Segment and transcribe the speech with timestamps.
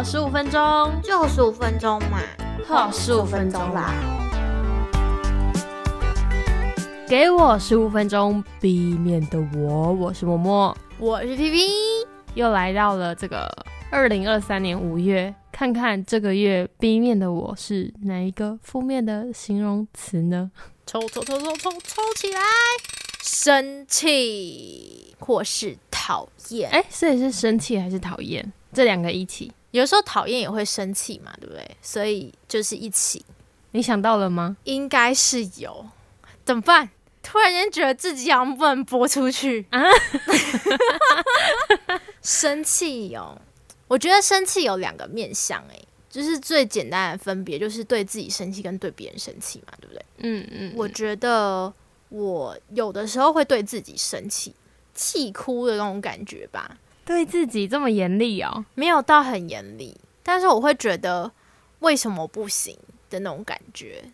[0.00, 2.22] 呵，十五分钟，就十五分钟嘛，
[2.66, 3.92] 呵，十五分钟啦。
[7.06, 11.68] 给我十五分钟，B 面的我，我是默默，我是 P P，
[12.32, 13.46] 又来到了这个
[13.90, 20.50] 二零二三年五月，看看这个月 B 面的我是哪一个负面的形容词呢？
[20.86, 22.40] 抽抽抽抽抽抽起来，
[23.22, 26.70] 生气或是讨厌？
[26.70, 28.50] 哎，所以是生气还是讨厌？
[28.72, 29.52] 这两个一起？
[29.70, 31.76] 有时候讨厌也会生气嘛，对不对？
[31.80, 33.24] 所以就是一起。
[33.72, 34.56] 你想到了吗？
[34.64, 35.86] 应该是有，
[36.44, 36.90] 怎么办？
[37.22, 39.80] 突然间觉得自己好像不能播出去啊！
[42.22, 43.38] 生气哦，
[43.86, 45.78] 我觉得生气有两个面相，哎，
[46.08, 50.04] 就是最简单的分别就是对自己生气跟对别人生气嘛，对不对？
[50.18, 51.72] 嗯嗯，我觉得
[52.08, 54.54] 我有的时候会对自己生气，
[54.94, 56.76] 气哭的那种感觉吧。
[57.04, 58.64] 对自己这么严厉哦？
[58.74, 61.30] 没有到很严厉，但是我会觉得
[61.80, 62.76] 为什么不行
[63.08, 64.04] 的那种感觉。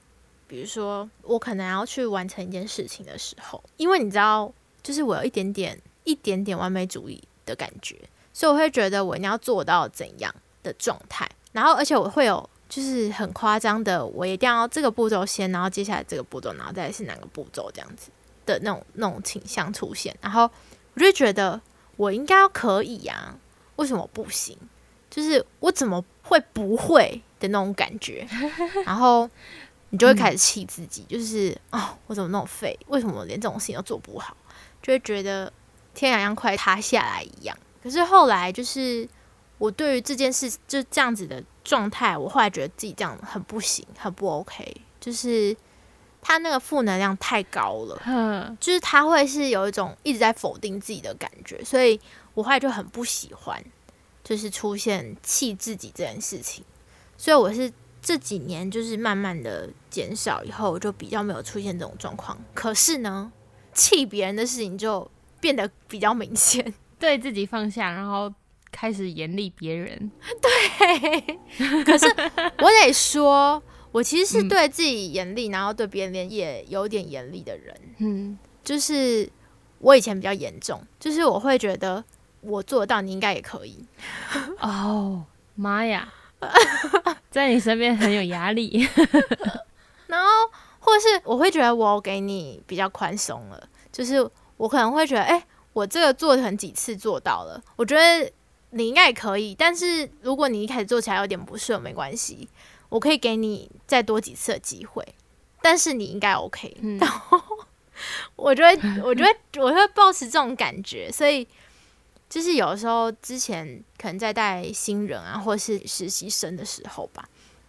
[0.49, 7.97] 比如说，我可能要去完成一件事情的时候，因为你知道，就是我有一点点、一点点完美主义的感觉，
[8.33, 11.29] 所以我会觉得我一定要做到怎样的状态。
[11.51, 18.11] 然后，而且我会有就是很夸张的，我一定要这个步骤先，然后接下来这个步骤，然后再是哪个步骤这样子
[18.47, 20.17] 的那种那种倾向出现。
[20.21, 20.49] 然后
[20.95, 21.61] 我就觉得
[21.97, 23.35] 我应该可以呀，
[23.77, 24.57] 为什么不行？
[25.11, 28.27] 就是我怎么会不会的那种感觉。
[28.87, 29.29] 然后。
[29.91, 32.77] 你就会开始气自己，就是哦，我怎么那么废？
[32.89, 34.37] 为什么连这种事情都做不好？
[34.83, 35.51] 就会觉得
[35.95, 37.57] 天好像快塌下来一样。
[37.81, 39.09] 可是后来，就是
[39.59, 44.77] 我对于这件事就这样子的状态，我后来觉得自己这样很不行，很不 OK。
[44.99, 45.57] 就是
[46.21, 51.99] 他那个负能量太高了，就是他会是有一种一直在否定自己的感觉，所以
[52.35, 53.65] 我后来就很不喜欢，
[54.23, 56.63] 就是出现气自己这件事情。
[57.17, 57.73] 所以我是。
[58.03, 62.39] 这几年就是慢慢的减少，以后就比较没有出现这种状况。
[62.55, 63.33] 可是呢，
[63.75, 65.11] 气别人的事情就
[65.41, 68.33] 变得比较明显， 对自己放下，然后
[68.71, 70.09] 开始严厉别人。
[70.41, 72.07] 对，可是
[72.59, 73.61] 我得说，
[73.91, 77.77] 我其实是对自己严厉，然后对别人也有点严厉的人。
[77.99, 79.29] 嗯，就是
[79.79, 82.03] 我以前比较严重，就是我会觉得
[82.41, 83.85] 我做得到，你应该也可以。
[84.61, 86.13] 哦，妈呀！
[87.31, 88.87] 在你身边很有压力，
[90.07, 90.29] 然后
[90.79, 98.31] 或是我会觉得我给你比较宽松了，就是我可能会觉得，哎，我这个做成几次做到了，我觉得
[98.71, 99.55] 你应该也可以。
[99.55, 102.49] 但是如果你一开始做起来有点不顺，没关系，
[102.89, 105.07] 我可以给你再多几次的机会。
[105.63, 106.77] 但是你应该 OK。
[107.01, 107.41] 然后
[108.37, 111.47] 我就会，我觉得我会保持这种感觉，所以。
[112.29, 117.25] 就是有时候之前可能在带新人啊，或是实习生的时候吧，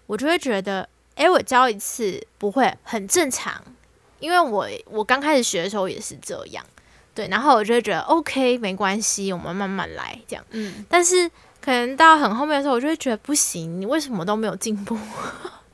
[0.08, 3.64] 我就会觉得，哎，我教一次不会很正常，
[4.20, 6.66] 因为我我刚开始学的时候也是这样，
[7.14, 11.30] 对，然后我就会觉得 OK 没关系，我们慢慢来这样，嗯，但是
[11.62, 14.98] 可能到很后面的时候，我就会觉得不行，你为什么都没有进步？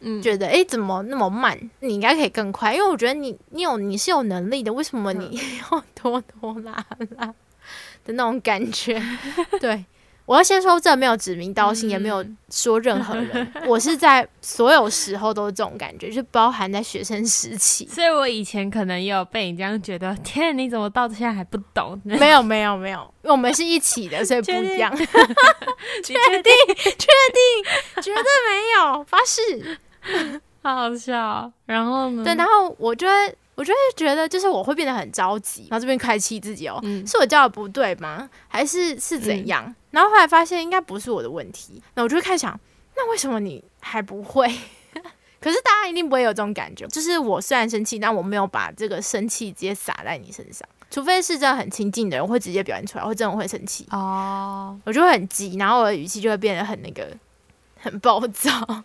[0.04, 1.58] 嗯，觉得哎怎么那么慢？
[1.80, 5.40] 你应该可以更快，因为我觉得你你有你是有能力的，为什么你
[5.72, 6.86] 要拖拖拉
[7.18, 7.34] 拉？
[8.06, 9.02] 的那种感觉，
[9.62, 9.86] 对
[10.26, 17.88] 我要先说，这没有指名道姓，也没有说任何人， 我是在所有时候都是这种感觉，就包含在学生时期。
[17.88, 22.00] 所以我以前可能也有被你这样觉得，天，你怎么到现在还不懂？
[22.04, 24.94] 没有，没有，没有，因为我们是一起的，所以不一样。
[24.98, 26.54] 确定？
[26.76, 28.02] 确定？
[28.02, 29.78] 绝对没有，发誓。
[30.62, 31.52] 好好笑。
[31.66, 32.24] 然后呢？
[32.24, 33.38] 对，然后我就会。
[33.56, 38.28] 我就会觉得，就是我会变得很着急，然后这边开气自己哦，是我教的不对吗？
[38.48, 39.72] 还是是怎样？
[39.92, 42.60] 然后后来发现应该不是我的问题，那我就会开始想，
[42.96, 44.48] 那为什么你还不会？
[45.40, 57.08] 可是大家一定不会有这种感觉，就是我虽然生气，但我没有把这个生气直接撒在你身上，除非是真的很亲近的人会直接表现出来，会真的会生气哦，我就会很急，然后我的语气就会变得很那个，
[57.80, 58.84] 很暴躁。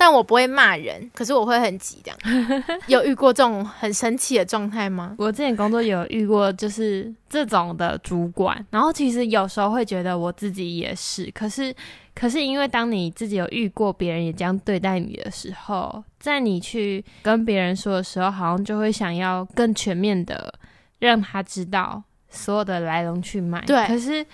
[0.00, 2.18] 但我不会骂人，可是我会很急，这样
[2.88, 5.14] 有遇过这种很生气的状态吗？
[5.18, 11.74] 我之前工作有遇过，就是这种的主管，然后其实有时候会觉得我自己也是，可是
[12.14, 20.50] 可是因为当你自己有遇过别人也这样对待你的时候，在你去跟别人说的时候，好像就会想要更全面的
[20.98, 23.60] 让他知道所有的来龙去脉。
[23.66, 24.24] 对，可是。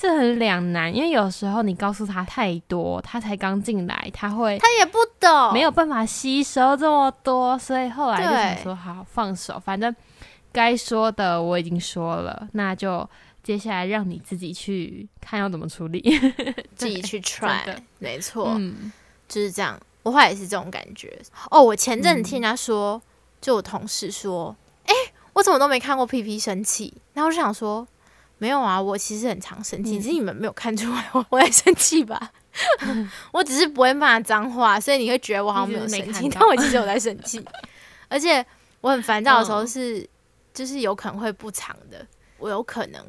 [0.00, 9.92] 这很两难，因为有时候你告诉他太多，他才刚进来，他会他也不懂，没有办法吸收这么多，所以后来就想说好放手，反正
[10.52, 13.06] 该说的我已经说了，那就
[13.42, 16.00] 接下来让你自己去看要怎么处理，
[16.76, 17.58] 自己去 try，
[17.98, 18.92] 没错，嗯，
[19.28, 19.76] 就是这样。
[20.04, 21.20] 我后来也是这种感觉。
[21.50, 23.02] 哦，我前阵听人家说，
[23.40, 24.54] 就我同事说，
[24.84, 24.94] 哎，
[25.32, 27.86] 我怎么都没看过 P P 生气，然后我就想说，
[28.38, 32.32] 没有啊，我其实很常生气，只是你们没有看出来 我我在生气吧？
[33.32, 37.44] 我只是不会骂脏话，所以你会觉得我好像没有生气，但我其实有在生气，
[38.08, 38.44] 而且
[38.80, 40.08] 我很烦躁的时候是，
[40.54, 42.06] 就是有可能会不长的，
[42.38, 43.00] 我有可能。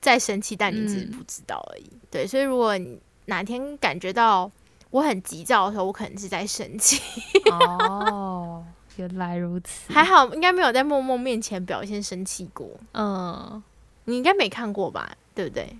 [0.00, 1.90] 在生气，但你只是不知道而已。
[2.08, 4.48] 对，所以如果你哪天感觉到
[4.90, 7.02] 我很急躁的时候，我可能是在生气。
[7.50, 8.64] 哦，
[8.94, 9.92] 原来如此。
[9.92, 12.70] 还好，应该没有在默默面前表现生气过。
[12.94, 13.60] 嗯，
[14.08, 15.14] 你应该没看过吧？
[15.34, 15.76] 对不对？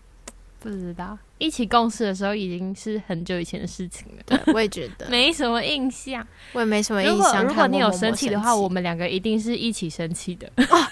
[0.61, 1.17] 不知道。
[1.39, 4.23] 一起共事的时候已经是很久以前的事情了。
[4.27, 6.27] 对，我也觉得 没什么印象。
[6.53, 7.45] 我也没什么印象。
[7.45, 10.47] 如果你有生气的话，我们两个一定是一起生气的。
[10.69, 10.87] 哦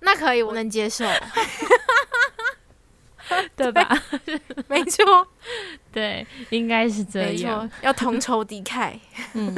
[0.00, 1.06] 那可以，我能接受。
[3.56, 3.88] 对吧？
[4.68, 5.02] 没错，
[5.90, 7.68] 对，应该是这样。
[7.80, 8.98] 要同仇敌忾。
[9.32, 9.54] 嗯，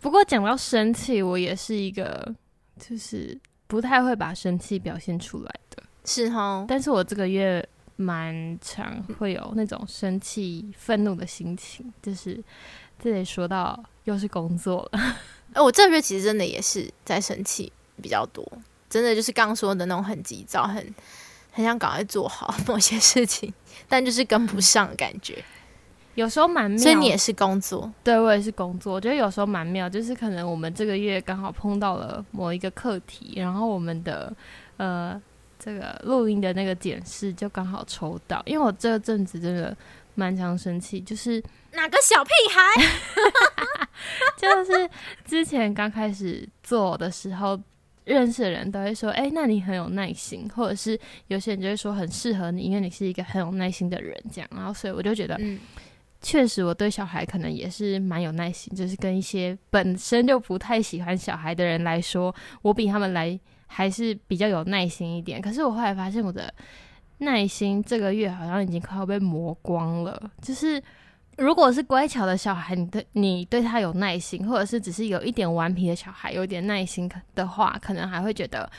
[0.00, 2.32] 不过讲到生气，我也是一个，
[2.78, 3.36] 就是
[3.66, 5.82] 不太会把生气表现出来的。
[6.04, 7.66] 是哈，但是我这个月
[7.96, 12.42] 蛮常会有那种生气、愤怒的心情，就是
[12.98, 15.00] 这里说到又是工作了。
[15.52, 17.72] 哎， 我这个月其实真的也是在生气
[18.02, 18.46] 比较多，
[18.88, 20.94] 真的就是刚说的那种很急躁、很。
[21.56, 23.54] 很想赶快做好某些事情，
[23.88, 25.38] 但就是跟不上的感觉。
[26.16, 28.92] 有时候蛮妙，所以你也是工作，对我也是工作。
[28.92, 34.36] 我觉得有时候蛮妙，就是可能我们这个月刚好碰到了某一个课题，然后我们的
[34.78, 35.22] 呃
[35.64, 38.42] 这个录音的那个检视就刚好抽到。
[38.44, 39.76] 因为我这阵子真的
[40.14, 43.86] 蛮常生气，就是哪个小屁孩，
[44.36, 44.90] 就是
[45.24, 47.58] 之前刚开始做的时候。
[48.06, 55.58] 认识的人都会说：“哎，那你很有耐心，或者是有些人就会说很适合你，因为你是一个很有耐心的人。”这样，然后所以我就觉得，嗯，
[56.20, 63.40] 确实我对小孩可能也是蛮有耐心，就是跟一些本身就不太喜欢小孩的人来说，我比他们来
[63.74, 65.40] 还是比较有耐心一点。
[65.40, 66.52] 可是我后来发现，我的
[67.18, 70.82] 耐心这个月好像已经快要被磨光了，就是。
[71.36, 78.70] 如果是乖巧的小孩，你对你对他有耐心，或者是只是有一点顽皮的小孩，有点耐心的话，可能还会觉得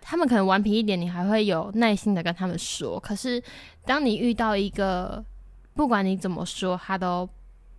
[0.00, 3.00] 他们可能顽皮一点，你还会有耐心的跟他们说。
[3.00, 3.42] 可是，
[3.84, 5.24] 当你遇到一个
[5.74, 7.28] 不管你怎么说他都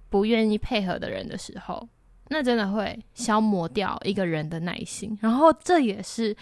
[0.09, 1.87] 不愿意配合的人的时候，
[2.29, 5.17] 那真的会消磨掉一个人的耐心。
[5.21, 6.35] 然后，这也是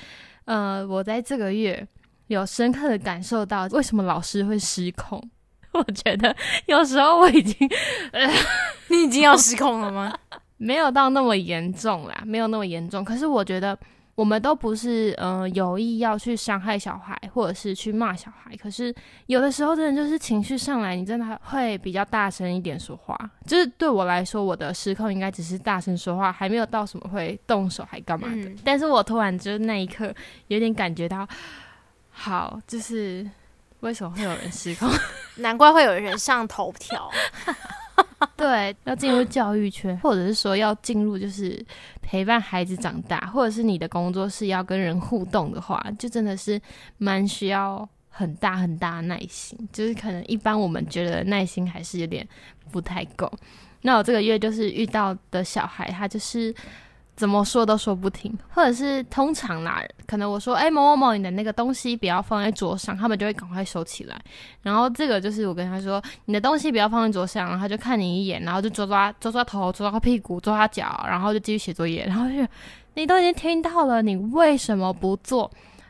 [0.46, 1.86] 呃，我在这个月
[2.28, 5.22] 有深刻的感受到为什么老师会失控。
[5.74, 6.36] 我觉得
[6.68, 7.68] 有时候我已经，
[8.12, 8.30] 呃
[8.90, 10.16] 你已经要失控了吗？
[10.58, 13.04] 没有到那么严重啦，没有那么严重。
[13.04, 13.78] 可是我觉得
[14.16, 18.56] 我们都不是呃有意要去伤害小孩，或者是去骂小孩。
[18.58, 18.94] 可是
[19.26, 23.18] 有的时候真的就是情绪上来，你真的会比较大声一点说话。
[23.46, 28.52] 就是对我来说，我的失控应该只是大声说话，还没有到什么会动手还干嘛的。
[28.64, 30.14] 但是我突然就是那一刻
[30.48, 31.28] 有点感觉到，
[32.12, 33.30] 好就是。
[33.80, 34.90] 为什么会有人失控？
[35.36, 37.12] 难怪会有人上头条。
[38.38, 41.64] 对，要进入教育圈，或者是说要进入就是
[42.02, 46.60] 陪伴孩子长大，或者是你的工作是要跟人互动的话，就真的是
[46.98, 49.58] 蛮需要很大很大的耐心。
[49.72, 52.28] 就是可能一般我们觉得耐心还是有点
[52.72, 53.32] 不太够。
[53.82, 56.54] 那我这个月就是遇到的小孩，他就是。
[57.16, 64.20] 怎么说都说不听，或者是通常啦，可能我说，哎，某某某，你的那个东西不要放在桌上，他们就会赶快收起来。
[64.64, 72.04] 然后这个就是我跟他说，你的东西不要放在桌上，然后他就看你一眼，然后就抓抓抓抓头，抓抓屁股，抓抓脚，然后就继续写作业。
[72.08, 72.52] 然后就
[72.96, 75.50] 你都已经听到了，你为什么不做？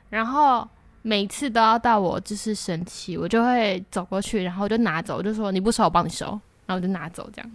[0.10, 0.68] 然后
[1.04, 6.26] 每次都要到我就是生气，我就会走过去，然后就拿走，就说你不收，我帮你收，
[6.66, 7.52] 然后我就拿走这样。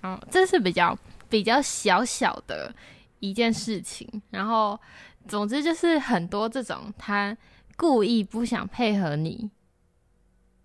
[0.00, 0.96] 然后这是比较。
[1.28, 2.74] 比较小小的
[3.20, 4.78] 一件事情，然后
[5.26, 7.36] 总之就是很多这种他
[7.76, 9.50] 故意不想配合你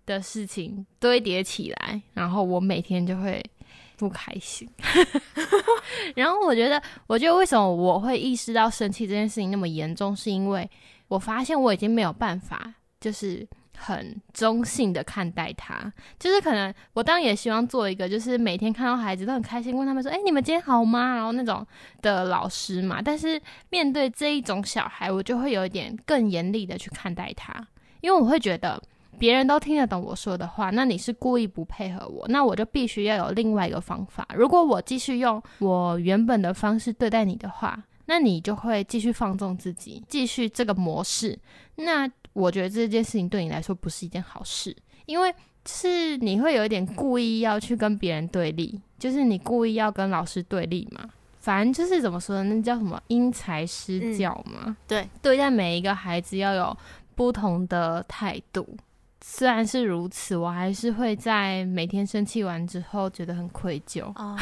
[0.06, 3.42] 的事情堆叠起来，然后我每天就会
[3.96, 4.68] 不开心。
[6.14, 10.68] 然后我觉得，我觉得为什么我会意识到生气这件事情那么严重，是因为
[11.08, 13.46] 我发现我已经没有办法，就是。
[13.82, 21.66] 很中性的看待他，就是可能我当然也希望做一个，就是每天看到孩子都很开心，问他们说：“哎，你们今天好吗？”然后那种
[22.02, 23.00] 的老师嘛。
[23.02, 27.66] 但是面对这一种小孩，我就会有一点更严厉的去看待他，
[28.02, 28.80] 因为我会觉得
[29.18, 34.28] 别人都听得懂我说的话，那你是故意不配合我，那我就必须要有另外一个方法。
[34.34, 41.38] 如果我继续用我原本的方式对待你的话，那你就会继续放纵自己，继续这个模式。
[41.76, 42.10] 那
[42.40, 44.74] 我觉得这件事情对你来说不是一件好事，
[45.06, 45.32] 因为
[45.66, 51.08] 是你会有一点故意要去跟别人对立，就是你故意要跟老师对立嘛。
[51.38, 52.54] 反正就是怎么说呢？
[52.54, 54.76] 那叫什么因材施教嘛。
[54.86, 56.76] 对，对待每一个孩子要有
[57.14, 58.76] 不同的态度。
[59.22, 64.38] 虽然是如此，我还是会在每天生气完之后觉得很愧疚，哦，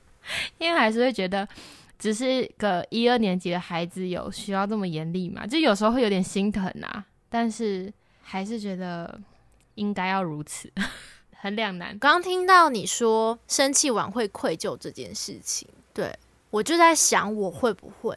[0.58, 1.46] 因为还是会觉得
[1.98, 5.46] 只是个一二年级的孩子有需要这么严厉嘛？
[5.46, 9.20] 就有时候会有点心疼啊，但是还是觉得
[9.74, 10.70] 应该要如此，
[11.34, 11.98] 很两难。
[11.98, 16.16] 刚听到你说生气完会愧疚这件事情，对
[16.50, 18.16] 我就在想我会不会。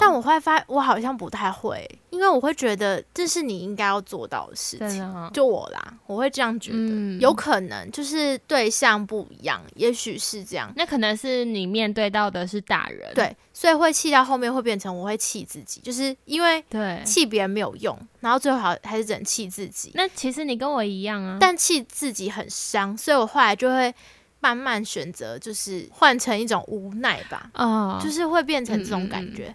[0.00, 5.30] 但我会发，我好像不太会，因为我会觉得这是你应该要做到的事情。
[5.32, 10.72] 就我啦，我会这样觉得，有可能就是对象不一样，也许是这样。
[10.76, 19.92] 那可能是你面对到的是大人，对，所以会气到后面会变成我会气自己，就是因为对气别人没有用，然后最后还还是只能气自己。
[19.94, 23.94] 那其实你跟我一样啊，但气自己很伤，所以我后来就会。
[24.40, 29.54] 慢慢选择，就是换成一种无奈吧，哦，就是会变成这种感觉，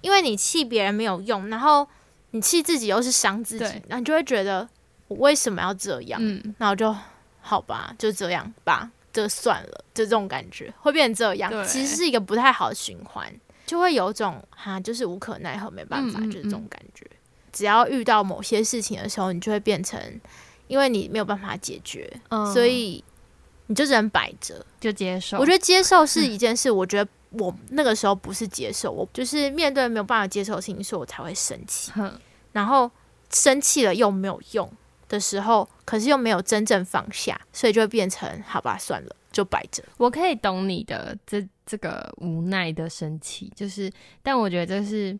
[0.00, 1.86] 因为你气别人没有用，然后
[2.30, 4.68] 你气自己又是伤自己，然后你就会觉得
[5.08, 6.20] 我为什么要这样？
[6.22, 6.94] 嗯，然后就
[7.40, 13.32] 好吧，就这样吧，就算了，就这种感觉会变成这样，其实是一个不太好的循环，
[13.66, 17.06] 就会有种哈，就是无可奈何，没办法，就是这种感觉。
[17.52, 20.00] 只要遇到某些事情的时候，你就会变成，
[20.68, 22.20] 因为你没有办法解决，
[22.52, 23.02] 所以。
[23.66, 25.38] 你就只能摆着，就接受。
[25.38, 26.68] 我觉得接受是一件事。
[26.68, 31.92] 我觉得我那个时候不是接受，我就是面对没有办法接受的事情，所以我才会生气。
[32.52, 32.90] 然后
[33.30, 34.68] 生气了又没有用
[35.08, 39.82] 的时候，可是又没有真正放下，所以就会变成好吧，算了，就摆着。
[39.96, 43.90] 我可以懂你的这这个无奈的生气，就是，
[44.22, 45.16] 但我觉得这是，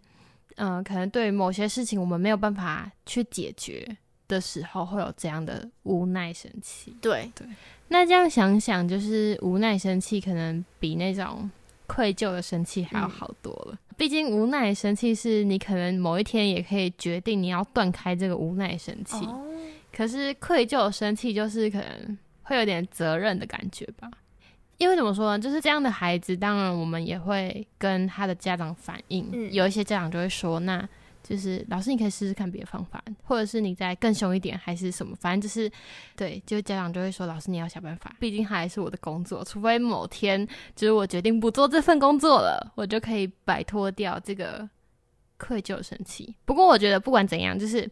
[0.56, 6.96] 嗯，可能对于某些事情我们没有办法去解决的时候，会有这样的无奈生气。
[7.00, 7.46] 对对。
[7.92, 11.50] 那这样想想，就是无奈生气，可能比那种
[11.92, 13.78] 愧疚的生气还要好多了。
[13.96, 19.28] 毕竟无奈生气是你可能某一天也可以决定你要断开这个无奈生气，
[19.92, 24.08] 可是愧疚生气就是可能会有点责任的感觉吧。
[24.78, 30.88] 因为怎么说呢，就是这样的孩子，当然我们也会跟他的家长反映，有一些家长就会说那。
[31.22, 35.70] 就是老师，你可以试试看别的方法，或者是你再更凶一点，还是什么，反正就是，
[36.16, 44.68] 对，就家长就会说，老师你要想办法， 毕竟还是我的工作，除非某天就是我决定不做这份工作了，我就可以摆脱掉这个
[45.38, 46.34] 愧疚神器。
[46.44, 47.90] 不过我觉得不管怎样，就是。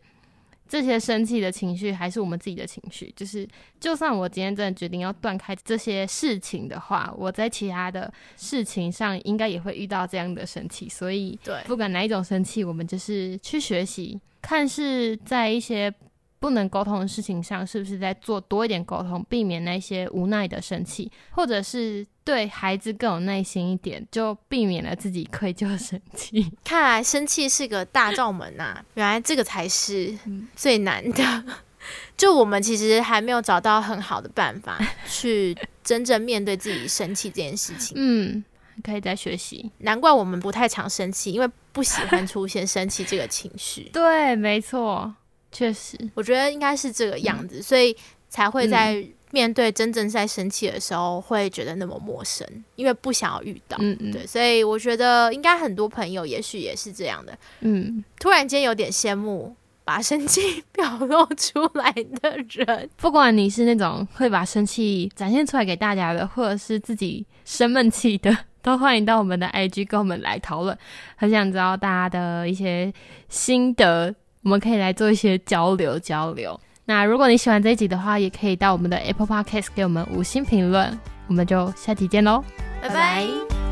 [0.69, 3.49] 这些生气的情绪还是我们自己的情绪，就是
[3.81, 15.93] 就算我今天真的决定要断开这些事情的话，我在其他的事情上应该也会遇到这样的生气，所以对，不管哪一种生气，我们就是去学习，看是在一些。
[16.41, 26.53] 不能沟通的事情上，是不是在做多一点沟通，避免那些无奈的生气，或者是对孩子更有耐心一点，就避免了自己愧疚生气。
[26.63, 30.15] 看来生气是个大罩门呐，原来这个才是
[30.55, 31.45] 最难的。
[32.19, 37.95] 就我们其实还没有找到很好的办法去真正面对自己生气这件事情。
[37.97, 38.45] 嗯，
[38.85, 39.73] 可以再学习。
[39.79, 43.89] 难怪我们不太常生气，因为不喜欢出现生气这个情绪。
[43.95, 45.15] 对，没错。
[45.51, 47.97] 确实，我觉得应该是这个样子，所以
[48.29, 53.77] 才会在面对真正在生气的时候，会觉得那么陌生，因为不想要遇到。
[53.81, 57.37] 嗯嗯，对，所以我觉得应该很多朋友也许也是这样的。
[57.61, 59.55] 嗯，突然间有点羡慕
[59.85, 70.77] 把生气 表露出来的人，不管你是那种会把生气展现出来给大家的，或者是自己生闷气的，都欢迎到我们的 IG 跟我们来讨论。
[71.17, 72.93] 很想知道大家的一些
[73.29, 74.15] 心得。
[74.45, 76.59] 我们可以来做一些交流交流。
[76.88, 80.99] 那如果你喜欢这一集的话，也可以到我们的 Apple Podcast 给我们五星评论。
[81.26, 82.42] 我们就下期见喽，
[82.80, 83.68] 拜拜。